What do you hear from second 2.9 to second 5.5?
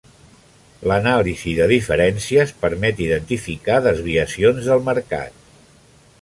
identificar desviacions del mercat.